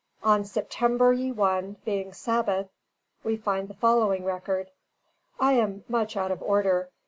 [0.23, 2.69] On "September ye 1, being Sabath,"
[3.23, 4.71] we find the following record:
[5.39, 6.89] "I am much out of order.